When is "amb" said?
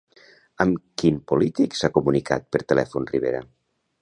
0.63-0.79